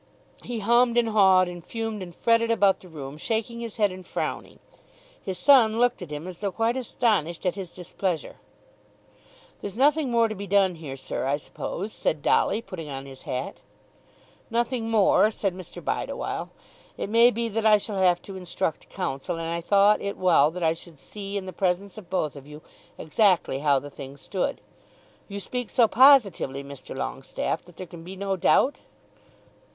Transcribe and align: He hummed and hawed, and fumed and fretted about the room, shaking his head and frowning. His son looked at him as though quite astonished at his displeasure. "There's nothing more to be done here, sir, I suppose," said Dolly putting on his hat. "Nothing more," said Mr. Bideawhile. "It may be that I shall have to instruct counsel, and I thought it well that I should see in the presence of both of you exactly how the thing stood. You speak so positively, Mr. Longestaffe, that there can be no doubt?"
He 0.41 0.61
hummed 0.61 0.97
and 0.97 1.09
hawed, 1.09 1.47
and 1.47 1.63
fumed 1.63 2.01
and 2.01 2.15
fretted 2.15 2.49
about 2.49 2.79
the 2.79 2.87
room, 2.89 3.17
shaking 3.17 3.59
his 3.59 3.75
head 3.77 3.91
and 3.91 4.03
frowning. 4.03 4.57
His 5.21 5.37
son 5.37 5.77
looked 5.77 6.01
at 6.01 6.09
him 6.09 6.25
as 6.25 6.39
though 6.39 6.51
quite 6.51 6.75
astonished 6.75 7.45
at 7.45 7.53
his 7.53 7.69
displeasure. 7.69 8.37
"There's 9.61 9.77
nothing 9.77 10.09
more 10.09 10.27
to 10.27 10.33
be 10.33 10.47
done 10.47 10.73
here, 10.73 10.97
sir, 10.97 11.27
I 11.27 11.37
suppose," 11.37 11.93
said 11.93 12.23
Dolly 12.23 12.63
putting 12.63 12.89
on 12.89 13.05
his 13.05 13.21
hat. 13.29 13.61
"Nothing 14.49 14.89
more," 14.89 15.29
said 15.29 15.53
Mr. 15.53 15.83
Bideawhile. 15.85 16.49
"It 16.97 17.07
may 17.07 17.29
be 17.29 17.47
that 17.49 17.67
I 17.67 17.77
shall 17.77 17.99
have 17.99 18.23
to 18.23 18.35
instruct 18.35 18.89
counsel, 18.89 19.35
and 19.37 19.45
I 19.49 19.61
thought 19.61 20.01
it 20.01 20.17
well 20.17 20.49
that 20.49 20.63
I 20.63 20.73
should 20.73 20.97
see 20.97 21.37
in 21.37 21.45
the 21.45 21.53
presence 21.53 21.95
of 21.99 22.09
both 22.09 22.35
of 22.35 22.47
you 22.47 22.63
exactly 22.97 23.59
how 23.59 23.77
the 23.77 23.91
thing 23.91 24.17
stood. 24.17 24.61
You 25.27 25.39
speak 25.39 25.69
so 25.69 25.87
positively, 25.87 26.63
Mr. 26.63 26.97
Longestaffe, 26.97 27.63
that 27.65 27.77
there 27.77 27.85
can 27.85 28.03
be 28.03 28.15
no 28.15 28.35
doubt?" 28.35 28.79